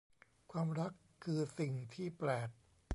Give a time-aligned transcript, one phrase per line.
[0.51, 0.91] ความรัก
[1.23, 2.49] คือสิ่งที่แปลก